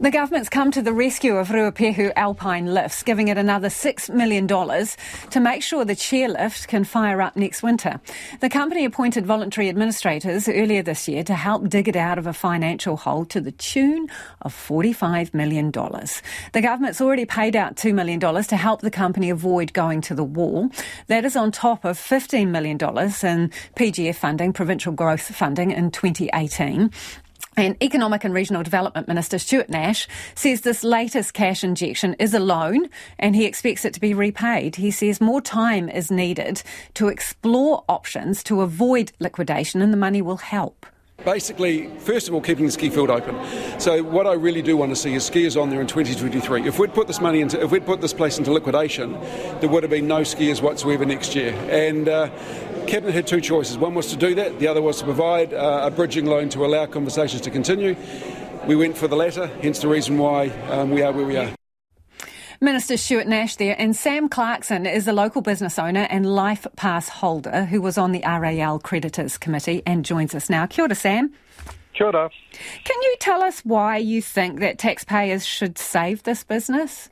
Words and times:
The 0.00 0.10
government's 0.10 0.48
come 0.48 0.72
to 0.72 0.82
the 0.82 0.92
rescue 0.92 1.36
of 1.36 1.48
Ruapehu 1.48 2.12
Alpine 2.16 2.74
Lifts, 2.74 3.04
giving 3.04 3.28
it 3.28 3.38
another 3.38 3.68
$6 3.68 4.12
million 4.12 4.48
to 4.48 5.40
make 5.40 5.62
sure 5.62 5.84
the 5.84 5.94
chairlift 5.94 6.66
can 6.66 6.82
fire 6.82 7.22
up 7.22 7.36
next 7.36 7.62
winter. 7.62 8.00
The 8.40 8.48
company 8.48 8.84
appointed 8.84 9.24
voluntary 9.24 9.68
administrators 9.68 10.48
earlier 10.48 10.82
this 10.82 11.06
year 11.06 11.22
to 11.24 11.34
help 11.34 11.68
dig 11.68 11.86
it 11.86 11.94
out 11.94 12.18
of 12.18 12.26
a 12.26 12.32
financial 12.32 12.96
hole 12.96 13.24
to 13.26 13.40
the 13.40 13.52
tune 13.52 14.08
of 14.42 14.52
$45 14.52 15.32
million. 15.32 15.70
The 15.70 16.60
government's 16.60 17.00
already 17.00 17.24
paid 17.24 17.54
out 17.54 17.76
$2 17.76 17.94
million 17.94 18.18
to 18.18 18.56
help 18.56 18.80
the 18.80 18.90
company 18.90 19.30
avoid 19.30 19.72
going 19.72 20.00
to 20.02 20.14
the 20.14 20.24
wall. 20.24 20.70
That 21.06 21.24
is 21.24 21.36
on 21.36 21.52
top 21.52 21.84
of 21.84 21.96
$15 21.96 22.48
million 22.48 22.74
in 22.74 22.78
PGF 23.76 24.16
funding, 24.16 24.52
provincial 24.52 24.92
growth 24.92 25.34
funding 25.34 25.70
in 25.70 25.92
2018. 25.92 26.90
And 27.56 27.80
Economic 27.82 28.24
and 28.24 28.34
Regional 28.34 28.62
Development 28.62 29.06
Minister 29.06 29.38
Stuart 29.38 29.68
Nash 29.68 30.08
says 30.34 30.62
this 30.62 30.82
latest 30.82 31.34
cash 31.34 31.62
injection 31.62 32.14
is 32.18 32.34
a 32.34 32.40
loan 32.40 32.88
and 33.18 33.36
he 33.36 33.44
expects 33.44 33.84
it 33.84 33.94
to 33.94 34.00
be 34.00 34.12
repaid. 34.12 34.76
He 34.76 34.90
says 34.90 35.20
more 35.20 35.40
time 35.40 35.88
is 35.88 36.10
needed 36.10 36.62
to 36.94 37.08
explore 37.08 37.84
options 37.88 38.42
to 38.44 38.62
avoid 38.62 39.12
liquidation 39.20 39.80
and 39.82 39.92
the 39.92 39.96
money 39.96 40.20
will 40.20 40.38
help. 40.38 40.86
Basically, 41.24 41.86
first 42.00 42.26
of 42.28 42.34
all, 42.34 42.40
keeping 42.40 42.66
the 42.66 42.72
ski 42.72 42.90
field 42.90 43.08
open. 43.08 43.38
So, 43.80 44.02
what 44.02 44.26
I 44.26 44.34
really 44.34 44.60
do 44.60 44.76
want 44.76 44.90
to 44.90 44.96
see 44.96 45.14
is 45.14 45.30
skiers 45.30 45.60
on 45.60 45.70
there 45.70 45.80
in 45.80 45.86
2023. 45.86 46.66
If 46.66 46.78
we'd 46.78 46.92
put 46.92 47.06
this 47.06 47.20
money 47.20 47.40
into, 47.40 47.62
if 47.62 47.70
we'd 47.70 47.86
put 47.86 48.00
this 48.00 48.12
place 48.12 48.36
into 48.36 48.52
liquidation, 48.52 49.12
there 49.60 49.68
would 49.70 49.84
have 49.84 49.90
been 49.90 50.08
no 50.08 50.20
skiers 50.20 50.60
whatsoever 50.60 51.06
next 51.06 51.34
year. 51.34 51.54
And 51.70 52.08
uh, 52.08 52.30
Cabinet 52.86 53.14
had 53.14 53.26
two 53.26 53.40
choices. 53.40 53.78
One 53.78 53.94
was 53.94 54.08
to 54.08 54.16
do 54.16 54.34
that, 54.34 54.58
the 54.58 54.68
other 54.68 54.82
was 54.82 54.98
to 54.98 55.04
provide 55.04 55.52
uh, 55.54 55.82
a 55.84 55.90
bridging 55.90 56.26
loan 56.26 56.48
to 56.50 56.64
allow 56.64 56.86
conversations 56.86 57.42
to 57.42 57.50
continue. 57.50 57.96
We 58.66 58.76
went 58.76 58.96
for 58.96 59.08
the 59.08 59.16
latter, 59.16 59.46
hence 59.62 59.80
the 59.80 59.88
reason 59.88 60.18
why 60.18 60.48
um, 60.70 60.90
we 60.90 61.02
are 61.02 61.12
where 61.12 61.26
we 61.26 61.36
are. 61.36 61.54
Minister 62.60 62.96
Stuart 62.96 63.26
Nash 63.26 63.56
there, 63.56 63.74
and 63.78 63.94
Sam 63.96 64.28
Clarkson 64.28 64.86
is 64.86 65.08
a 65.08 65.12
local 65.12 65.42
business 65.42 65.78
owner 65.78 66.06
and 66.08 66.24
Life 66.24 66.66
Pass 66.76 67.08
holder 67.08 67.64
who 67.64 67.82
was 67.82 67.98
on 67.98 68.12
the 68.12 68.22
RAL 68.24 68.78
Creditors 68.78 69.36
Committee 69.36 69.82
and 69.84 70.04
joins 70.04 70.34
us 70.34 70.48
now. 70.48 70.64
Kia 70.66 70.84
ora, 70.84 70.94
Sam. 70.94 71.32
Kia 71.94 72.06
ora. 72.06 72.30
Can 72.84 73.02
you 73.02 73.16
tell 73.18 73.42
us 73.42 73.60
why 73.60 73.96
you 73.96 74.22
think 74.22 74.60
that 74.60 74.78
taxpayers 74.78 75.44
should 75.44 75.78
save 75.78 76.22
this 76.22 76.44
business? 76.44 77.10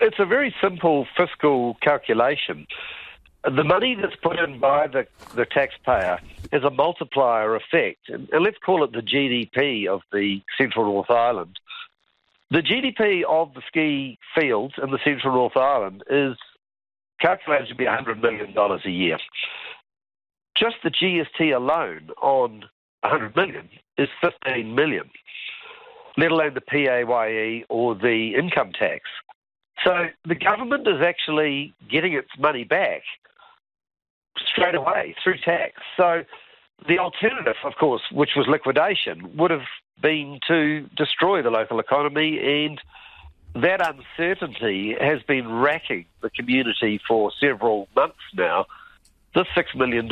It's 0.00 0.18
a 0.18 0.26
very 0.26 0.54
simple 0.60 1.06
fiscal 1.16 1.76
calculation 1.82 2.66
the 3.44 3.64
money 3.64 3.96
that's 4.00 4.16
put 4.16 4.38
in 4.38 4.58
by 4.58 4.88
the, 4.88 5.06
the 5.34 5.46
taxpayer 5.46 6.18
has 6.52 6.64
a 6.64 6.70
multiplier 6.70 7.54
effect. 7.56 8.08
And, 8.08 8.28
and, 8.32 8.44
let's 8.44 8.58
call 8.64 8.84
it 8.84 8.92
the 8.92 9.00
GDP 9.00 9.86
of 9.86 10.00
the 10.12 10.40
Central 10.56 10.86
North 10.86 11.10
Island. 11.10 11.58
The 12.50 12.62
GDP 12.62 13.24
of 13.28 13.52
the 13.54 13.62
ski 13.68 14.18
fields 14.34 14.74
in 14.82 14.90
the 14.90 14.98
Central 15.04 15.34
North 15.34 15.56
Island 15.56 16.02
is 16.10 16.36
calculated 17.20 17.68
to 17.68 17.74
be 17.74 17.84
$100 17.84 18.20
million 18.22 18.54
a 18.56 18.90
year. 18.90 19.18
Just 20.56 20.76
the 20.82 20.90
GST 20.90 21.54
alone 21.54 22.10
on 22.20 22.64
100 23.02 23.36
million 23.36 23.68
is 23.96 24.08
15 24.20 24.74
million, 24.74 25.10
let 26.16 26.32
alone 26.32 26.54
the 26.54 26.60
PAYE 26.60 27.64
or 27.68 27.94
the 27.94 28.34
income 28.36 28.72
tax. 28.72 29.02
So 29.88 30.08
the 30.26 30.34
government 30.34 30.86
is 30.86 31.00
actually 31.00 31.72
getting 31.90 32.12
its 32.12 32.28
money 32.38 32.64
back 32.64 33.04
straight 34.52 34.74
away 34.74 35.16
through 35.24 35.38
tax. 35.38 35.80
So 35.96 36.24
the 36.86 36.98
alternative, 36.98 37.56
of 37.64 37.74
course, 37.76 38.02
which 38.12 38.32
was 38.36 38.46
liquidation, 38.48 39.34
would 39.38 39.50
have 39.50 39.66
been 40.02 40.40
to 40.46 40.86
destroy 40.94 41.40
the 41.40 41.48
local 41.48 41.80
economy 41.80 42.66
and 42.66 42.78
that 43.54 43.80
uncertainty 43.80 44.94
has 45.00 45.22
been 45.22 45.50
racking 45.50 46.04
the 46.20 46.28
community 46.28 47.00
for 47.08 47.32
several 47.40 47.88
months 47.96 48.18
now. 48.34 48.66
This 49.34 49.46
$6 49.56 49.74
million 49.74 50.10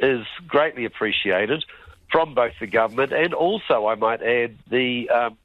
is 0.00 0.26
greatly 0.46 0.84
appreciated 0.84 1.64
from 2.12 2.34
both 2.34 2.52
the 2.60 2.66
government 2.66 3.12
and 3.12 3.32
also, 3.32 3.86
I 3.86 3.94
might 3.94 4.22
add, 4.22 4.58
the 4.70 5.08
um, 5.08 5.38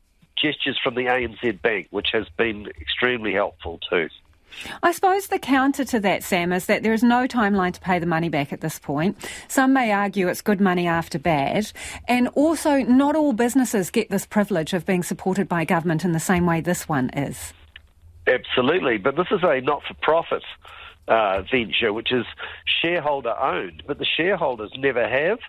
gestures 0.44 0.78
from 0.84 0.96
the 0.96 1.06
ANZ 1.06 1.62
Bank, 1.62 1.88
which 1.92 2.09
has 2.12 2.28
been 2.38 2.68
extremely 2.80 3.34
helpful 3.34 3.80
too. 3.90 4.09
I 4.84 4.92
suppose 4.92 5.28
the 5.28 5.40
counter 5.40 5.84
to 5.86 6.00
that, 6.02 6.24
Sam, 6.24 6.52
is 6.54 6.68
that 6.68 6.84
there 6.84 6.94
is 6.94 7.04
no 7.04 7.28
timeline 7.28 7.74
to 7.74 7.80
pay 7.80 7.98
the 8.00 8.06
money 8.06 8.30
back 8.30 8.54
at 8.54 8.62
this 8.62 8.78
point. 8.78 9.18
Some 9.48 9.74
may 9.74 9.92
argue 9.92 10.28
it's 10.28 10.42
good 10.42 10.62
money 10.62 10.88
after 10.88 11.18
bad. 11.18 11.72
And 12.08 12.28
also, 12.30 12.78
not 12.84 13.16
all 13.16 13.34
businesses 13.34 13.90
get 13.90 14.09
this 14.09 14.26
privilege 14.26 14.74
of 14.74 14.86
being 14.86 15.02
supported 15.02 15.48
by 15.48 15.66
government 15.66 16.06
in 16.06 16.12
the 16.12 16.20
same 16.20 16.46
way 16.46 16.62
this 16.62 16.88
one 16.88 17.10
is. 17.12 17.54
Absolutely. 18.28 18.98
But 18.98 19.16
this 19.16 19.28
is 19.31 19.42
a 19.44 19.60
not 19.62 19.81
for 19.88 19.96
profit 19.96 20.44
uh, 21.08 21.42
venture, 21.52 21.92
which 21.92 22.12
is 22.12 22.25
shareholder 22.81 23.36
owned. 23.38 23.84
But 23.88 23.98
the 23.98 24.06
shareholders 24.06 24.72
never 24.78 25.08
have 25.08 25.40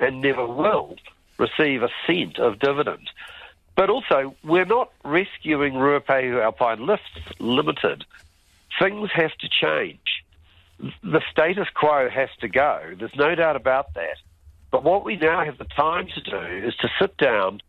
and 0.00 0.20
never 0.20 0.46
will 0.46 0.96
receive 1.38 1.82
a 1.82 1.88
cent 2.06 2.38
of 2.38 2.58
dividend. 2.58 3.10
But 3.76 3.90
also, 3.90 4.36
we're 4.44 4.64
not 4.64 4.92
rescuing 5.04 5.74
Ruapehu 5.74 6.42
Alpine 6.42 6.86
Lifts 6.86 7.18
Limited 7.40 8.04
things 8.78 9.10
have 9.12 9.32
to 9.38 9.48
change. 9.48 10.24
The 11.02 11.20
status 11.30 11.68
quo 11.74 12.08
has 12.08 12.28
to 12.40 12.48
go. 12.48 12.94
There's 12.98 13.14
no 13.16 13.34
doubt 13.34 13.56
about 13.56 13.94
that. 13.94 14.16
But 14.70 14.82
what 14.82 15.04
we 15.04 15.16
now 15.16 15.44
have 15.44 15.58
the 15.58 15.64
time 15.64 16.08
to 16.08 16.20
do 16.20 16.66
is 16.66 16.74
to 16.76 16.88
sit 17.00 17.16
down 17.16 17.60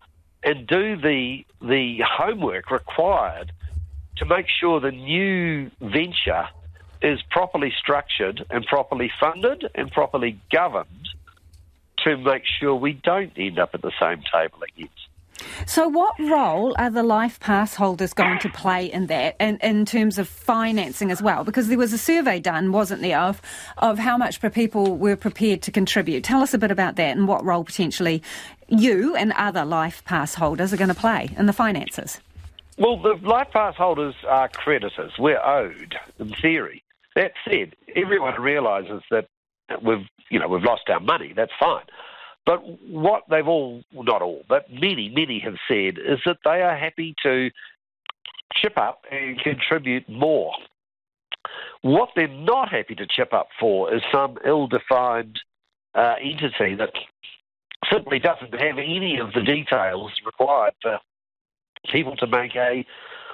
and 0.44 0.68
do 0.68 0.96
the 0.96 1.46
the 1.62 2.00
homework 2.02 2.72
required 2.72 3.52
to 4.18 4.26
make 4.26 4.48
sure 4.48 4.80
the 4.80 4.92
new 4.92 5.70
venture 5.82 6.48
is 7.02 7.22
properly 7.30 7.74
structured 7.78 8.46
and 8.50 8.66
properly 8.66 9.12
funded 9.20 9.70
and 9.76 9.92
properly 9.92 10.40
governed 10.52 11.10
to 11.98 12.18
make 12.18 12.44
sure 12.46 12.76
we 12.76 12.94
don't 12.94 13.34
end 13.38 13.60
up 13.60 13.76
at 13.76 13.82
the 13.82 13.92
same 14.00 14.24
table 14.32 14.60
again. 14.64 14.90
So, 15.66 15.88
what 15.88 16.18
role 16.20 16.76
are 16.78 16.90
the 16.90 17.04
life 17.04 17.40
pass 17.40 17.76
holders 17.76 18.14
going 18.14 18.40
to 18.40 18.50
play 18.50 18.86
in 18.86 19.08
that, 19.08 19.36
and 19.40 19.60
in 19.62 19.86
terms 19.86 20.18
of 20.18 20.28
financing 20.28 21.12
as 21.12 21.22
well? 21.22 21.44
Because 21.44 21.68
there 21.68 21.78
was 21.78 21.94
a 21.94 21.98
survey 21.98 22.40
done, 22.40 22.72
wasn't 22.72 23.02
there, 23.02 23.20
of 23.20 23.42
of 23.78 24.00
how 24.00 24.18
much 24.18 24.40
people 24.54 24.98
were 24.98 25.16
prepared 25.16 25.62
to 25.64 25.72
contribute. 25.72 26.24
Tell 26.24 26.42
us 26.42 26.54
a 26.54 26.58
bit 26.58 26.72
about 26.72 26.96
that 26.96 27.18
and 27.18 27.28
what 27.28 27.44
role 27.44 27.64
potentially 27.64 28.22
you 28.68 29.16
and 29.16 29.32
other 29.34 29.66
life 29.66 30.04
pass 30.06 30.36
holders 30.36 30.74
are 30.74 30.78
going 30.78 30.90
to 30.90 30.96
play 30.96 31.30
in 31.38 31.46
the 31.46 31.54
finances. 31.54 32.20
Well, 32.78 32.98
the 32.98 33.16
life 33.22 33.48
pass 33.52 33.76
holders 33.76 34.16
are 34.28 34.50
creditors. 34.50 35.14
We're 35.18 35.42
owed, 35.42 35.96
in 36.20 36.34
theory. 36.42 36.84
That 37.16 37.32
said, 37.50 37.76
everyone 37.96 38.40
realises 38.42 39.02
that 39.12 39.28
we've 39.82 40.06
you 40.30 40.40
know 40.40 40.48
we've 40.48 40.64
lost 40.64 40.90
our 40.90 41.00
money. 41.00 41.34
That's 41.36 41.52
fine. 41.60 41.86
But 42.46 42.62
what 42.88 43.24
they've 43.30 43.48
all, 43.48 43.82
not 43.92 44.22
all, 44.22 44.44
but 44.48 44.72
many, 44.72 45.10
many 45.10 45.40
have 45.40 45.56
said 45.68 45.98
is 45.98 46.20
that 46.26 46.38
they 46.44 46.62
are 46.62 46.78
happy 46.78 47.16
to 47.24 47.50
chip 48.54 48.78
up 48.78 49.02
and 49.12 49.40
contribute 49.40 50.08
more. 50.08 50.52
What 51.82 52.10
they're 52.16 52.28
not 52.28 52.70
happy 52.70 52.96
to 52.96 53.08
chip 53.08 53.34
up 53.34 53.48
for 53.60 53.94
is 53.94 54.02
some 54.12 54.38
ill 54.46 54.68
defined 54.68 55.40
uh, 55.96 56.16
entity 56.22 56.76
that 56.76 56.92
simply 57.92 58.20
doesn't 58.20 58.54
have 58.54 58.78
any 58.78 59.20
of 59.20 59.34
the 59.34 59.42
details 59.42 60.12
required 60.26 60.74
for 60.82 61.00
people 61.92 62.16
to 62.18 62.28
make 62.28 62.56
a, 62.56 62.86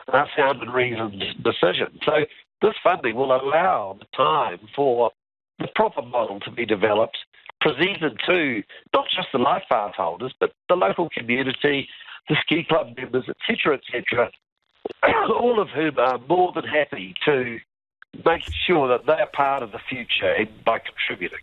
a 0.10 0.26
sound 0.38 0.62
and 0.62 0.74
reasoned 0.74 1.24
decision. 1.44 2.00
So 2.06 2.26
this 2.62 2.74
funding 2.84 3.16
will 3.16 3.36
allow 3.36 3.98
the 4.00 4.06
time 4.16 4.60
for 4.76 5.12
the 5.60 5.68
proper 5.76 6.02
model 6.02 6.40
to 6.42 6.52
be 6.52 6.66
developed 6.66 7.18
presented 7.62 8.20
to 8.28 8.64
not 8.94 9.06
just 9.16 9.28
the 9.32 9.40
life 9.40 9.64
pass 9.70 9.94
holders, 9.96 10.34
but 10.40 10.52
the 10.68 10.76
local 10.76 11.10
community, 11.10 11.88
the 12.28 12.36
ski 12.42 12.66
club 12.68 12.88
members, 12.98 13.26
etc., 13.30 13.78
etc., 13.78 14.30
all 15.30 15.62
of 15.62 15.70
whom 15.70 15.97
are 16.00 16.20
more 16.28 16.52
than 16.53 16.66
happy 16.66 17.14
to 17.26 17.59
make 18.26 18.44
sure 18.68 18.88
that 18.90 19.06
they're 19.06 19.30
part 19.34 19.64
of 19.64 19.72
the 19.72 19.80
future 19.90 20.35
by 20.66 20.80
contributing. 20.80 21.40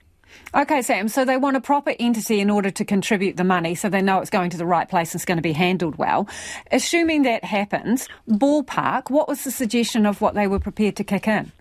Okay, 0.55 0.83
Sam, 0.83 1.09
so 1.09 1.25
they 1.25 1.37
want 1.37 1.57
a 1.57 1.61
proper 1.61 1.95
entity 1.99 2.41
in 2.41 2.51
order 2.51 2.71
to 2.71 2.85
contribute 2.85 3.37
the 3.37 3.45
money 3.45 3.75
so 3.75 3.89
they 3.89 4.03
know 4.03 4.21
it's 4.21 4.31
going 4.31 4.51
to 4.51 4.57
the 4.59 4.67
right 4.67 4.89
place 4.89 5.13
and 5.13 5.19
it's 5.19 5.25
going 5.25 5.39
to 5.39 5.43
be 5.43 5.53
handled 5.53 5.97
well. 5.97 6.29
Assuming 6.71 7.23
that 7.23 7.45
happens, 7.45 8.09
ballpark, 8.29 9.11
what 9.11 9.29
was 9.29 9.45
the 9.45 9.51
suggestion 9.51 10.05
of 10.05 10.21
what 10.21 10.35
they 10.35 10.47
were 10.47 10.59
prepared 10.59 10.97
to 10.97 11.05
kick 11.05 11.27
in? 11.27 11.53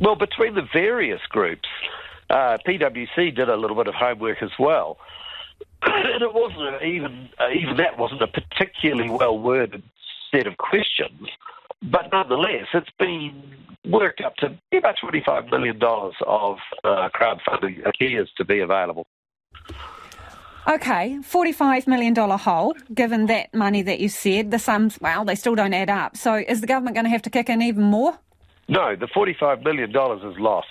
Well, 0.00 0.16
between 0.16 0.54
the 0.54 0.66
various 0.72 1.20
groups, 1.28 1.68
uh, 2.32 2.58
PwC 2.66 3.34
did 3.34 3.48
a 3.48 3.56
little 3.56 3.76
bit 3.76 3.86
of 3.86 3.94
homework 3.94 4.42
as 4.42 4.50
well, 4.58 4.98
and 5.82 6.22
it 6.22 6.32
wasn't 6.34 6.82
even 6.82 7.28
uh, 7.38 7.50
even 7.50 7.76
that 7.76 7.98
wasn't 7.98 8.22
a 8.22 8.26
particularly 8.26 9.10
well 9.10 9.38
worded 9.38 9.82
set 10.30 10.46
of 10.46 10.56
questions, 10.56 11.28
but 11.82 12.08
nonetheless, 12.10 12.66
it's 12.74 12.90
been 12.98 13.42
worked 13.84 14.20
up 14.22 14.36
to 14.36 14.58
about 14.72 14.96
twenty 15.00 15.22
five 15.24 15.46
million 15.50 15.78
dollars 15.78 16.14
of 16.26 16.56
uh, 16.84 17.08
crowdfunding 17.14 17.86
appears 17.86 18.30
to 18.38 18.44
be 18.44 18.60
available. 18.60 19.06
Okay, 20.68 21.18
$45 21.28 21.88
million 21.88 22.14
hole, 22.14 22.76
given 22.94 23.26
that 23.26 23.52
money 23.52 23.82
that 23.82 23.98
you 23.98 24.08
said, 24.08 24.52
the 24.52 24.60
sums, 24.60 24.96
well, 25.00 25.24
they 25.24 25.34
still 25.34 25.56
don't 25.56 25.74
add 25.74 25.90
up. 25.90 26.16
So 26.16 26.36
is 26.36 26.60
the 26.60 26.68
government 26.68 26.94
going 26.94 27.04
to 27.04 27.10
have 27.10 27.22
to 27.22 27.30
kick 27.30 27.50
in 27.50 27.60
even 27.62 27.82
more? 27.82 28.16
No, 28.68 28.94
the 28.94 29.06
$45 29.08 29.64
million 29.64 29.90
is 29.90 30.38
lost. 30.38 30.68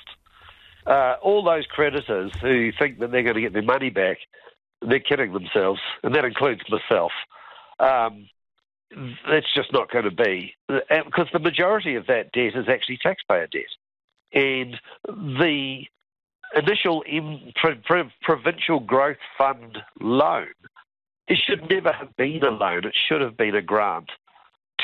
Uh, 0.86 1.16
all 1.22 1.44
those 1.44 1.66
creditors 1.68 2.32
who 2.42 2.72
think 2.80 3.00
that 3.00 3.12
they're 3.12 3.24
going 3.24 3.36
to 3.36 3.42
get 3.42 3.54
their 3.54 3.62
money 3.62 3.90
back, 3.90 4.18
they're 4.82 5.00
kidding 5.00 5.32
themselves, 5.32 5.80
and 6.04 6.16
that 6.16 6.26
includes 6.26 6.62
myself. 6.70 7.12
Um, 7.80 8.28
that's 9.30 9.54
just 9.56 9.72
not 9.72 9.92
going 9.92 10.06
to 10.06 10.12
be, 10.12 10.54
because 10.68 11.28
the 11.32 11.40
majority 11.40 11.96
of 11.96 12.08
that 12.08 12.32
debt 12.32 12.56
is 12.56 12.68
actually 12.68 12.98
taxpayer 12.98 13.48
debt. 13.48 13.64
And 14.34 14.80
the 15.08 15.84
initial 16.56 17.04
provincial 18.24 18.80
growth 18.80 19.18
fund 19.38 19.78
loan, 20.00 20.48
it 21.28 21.38
should 21.38 21.70
never 21.70 21.92
have 21.94 22.16
been 22.18 22.44
a 22.44 22.50
loan. 22.50 22.86
It 22.86 22.96
should 23.08 23.22
have 23.22 23.38
been 23.38 23.56
a 23.56 23.62
grant 23.62 24.10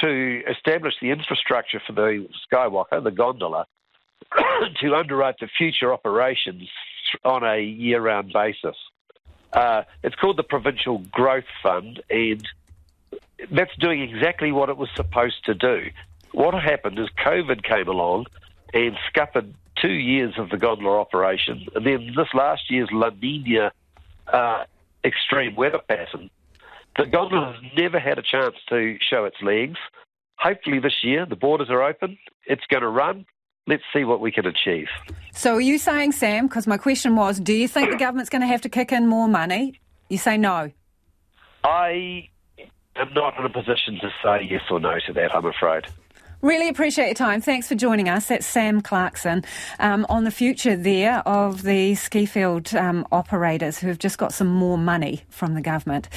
to 0.01 0.41
establish 0.49 0.93
the 1.01 1.09
infrastructure 1.09 1.81
for 1.85 1.93
the 1.93 2.27
Sky 2.43 2.67
Waka, 2.67 3.01
the 3.03 3.11
gondola, 3.11 3.65
to 4.81 4.95
underwrite 4.95 5.39
the 5.39 5.47
future 5.57 5.93
operations 5.93 6.69
on 7.23 7.43
a 7.43 7.61
year-round 7.61 8.31
basis. 8.33 8.75
Uh, 9.53 9.83
it's 10.03 10.15
called 10.15 10.37
the 10.37 10.43
Provincial 10.43 10.99
Growth 11.11 11.45
Fund, 11.63 12.01
and 12.09 12.47
that's 13.51 13.75
doing 13.77 14.01
exactly 14.01 14.51
what 14.51 14.69
it 14.69 14.77
was 14.77 14.89
supposed 14.95 15.45
to 15.45 15.53
do. 15.53 15.89
What 16.31 16.53
happened 16.53 16.99
is 16.99 17.07
COVID 17.25 17.63
came 17.63 17.87
along 17.87 18.25
and 18.73 18.97
scuppered 19.07 19.53
two 19.81 19.93
years 19.93 20.33
of 20.37 20.49
the 20.49 20.57
gondola 20.57 20.99
operation, 20.99 21.67
and 21.75 21.85
then 21.85 22.13
this 22.15 22.27
last 22.33 22.69
year's 22.69 22.89
La 22.91 23.09
Nina 23.21 23.71
uh, 24.31 24.65
extreme 25.03 25.55
weather 25.55 25.79
pattern. 25.87 26.29
The 26.97 27.05
gondola 27.05 27.53
has 27.53 27.71
never 27.77 27.99
had 27.99 28.17
a 28.17 28.23
chance 28.23 28.55
to 28.69 28.97
show 28.99 29.25
its 29.25 29.37
legs. 29.41 29.77
Hopefully, 30.37 30.79
this 30.79 31.03
year 31.03 31.25
the 31.25 31.35
borders 31.35 31.69
are 31.69 31.83
open. 31.83 32.17
It's 32.45 32.65
going 32.69 32.81
to 32.81 32.89
run. 32.89 33.25
Let's 33.67 33.83
see 33.93 34.05
what 34.05 34.21
we 34.21 34.31
can 34.31 34.45
achieve. 34.45 34.87
So, 35.33 35.55
are 35.55 35.61
you 35.61 35.77
saying, 35.77 36.13
Sam? 36.13 36.47
Because 36.47 36.67
my 36.67 36.77
question 36.77 37.15
was, 37.15 37.39
do 37.39 37.53
you 37.53 37.67
think 37.67 37.91
the 37.91 37.97
government's 37.97 38.29
going 38.29 38.41
to 38.41 38.47
have 38.47 38.61
to 38.61 38.69
kick 38.69 38.91
in 38.91 39.07
more 39.07 39.27
money? 39.27 39.79
You 40.09 40.17
say 40.17 40.37
no. 40.37 40.71
I 41.63 42.29
am 42.95 43.13
not 43.13 43.37
in 43.37 43.45
a 43.45 43.49
position 43.49 43.99
to 44.01 44.09
say 44.23 44.47
yes 44.49 44.61
or 44.71 44.79
no 44.79 44.97
to 45.05 45.13
that. 45.13 45.35
I'm 45.35 45.45
afraid. 45.45 45.85
Really 46.41 46.69
appreciate 46.69 47.07
your 47.07 47.15
time. 47.15 47.41
Thanks 47.41 47.67
for 47.67 47.73
joining 47.73 48.09
us. 48.09 48.27
That's 48.27 48.45
Sam 48.45 48.81
Clarkson 48.81 49.43
um, 49.79 50.05
on 50.07 50.23
the 50.23 50.29
future 50.29 50.75
there 50.75 51.27
of 51.27 51.63
the 51.63 51.95
ski 51.95 52.27
field 52.27 52.75
um, 52.75 53.07
operators 53.11 53.79
who 53.79 53.87
have 53.87 53.97
just 53.97 54.19
got 54.19 54.33
some 54.33 54.47
more 54.47 54.77
money 54.77 55.23
from 55.29 55.55
the 55.55 55.61
government. 55.61 56.09